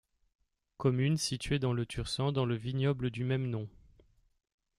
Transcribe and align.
Commune 0.77 1.15
située 1.17 1.59
dans 1.59 1.73
le 1.73 1.85
Tursan 1.85 2.31
dans 2.31 2.47
le 2.47 2.55
vignoble 2.55 3.11
du 3.11 3.23
même 3.23 3.47
nom. 3.51 3.69